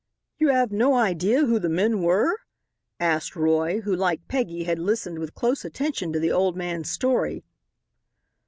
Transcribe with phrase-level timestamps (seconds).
[0.39, 2.37] "You have no idea who the men were?"
[2.99, 7.43] asked Roy who, like Peggy, had listened with close attention to the old man's story.